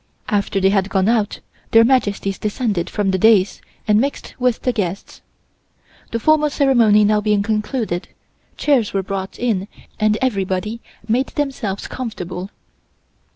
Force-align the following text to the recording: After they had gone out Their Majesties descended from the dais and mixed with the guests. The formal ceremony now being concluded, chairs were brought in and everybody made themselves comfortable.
After 0.29 0.59
they 0.59 0.71
had 0.71 0.89
gone 0.89 1.07
out 1.07 1.41
Their 1.69 1.83
Majesties 1.83 2.39
descended 2.39 2.89
from 2.89 3.11
the 3.11 3.19
dais 3.19 3.61
and 3.87 4.01
mixed 4.01 4.33
with 4.39 4.63
the 4.63 4.71
guests. 4.73 5.21
The 6.09 6.19
formal 6.19 6.49
ceremony 6.49 7.03
now 7.03 7.21
being 7.21 7.43
concluded, 7.43 8.07
chairs 8.57 8.95
were 8.95 9.03
brought 9.03 9.37
in 9.37 9.67
and 9.99 10.17
everybody 10.19 10.81
made 11.07 11.27
themselves 11.27 11.85
comfortable. 11.85 12.49